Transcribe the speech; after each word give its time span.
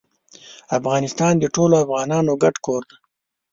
افغانستان 0.77 1.33
د 1.39 1.45
ټولو 1.55 1.75
افغانانو 1.83 2.33
ګډ 2.43 2.55
کور 2.65 2.81
دی. 2.89 2.97